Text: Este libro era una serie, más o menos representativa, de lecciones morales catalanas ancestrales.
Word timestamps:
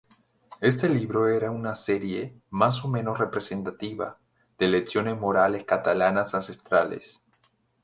Este 0.61 0.89
libro 0.89 1.27
era 1.27 1.51
una 1.51 1.75
serie, 1.75 2.33
más 2.49 2.83
o 2.83 2.87
menos 2.87 3.19
representativa, 3.19 4.17
de 4.57 4.67
lecciones 4.67 5.15
morales 5.19 5.63
catalanas 5.63 6.33
ancestrales. 6.33 7.21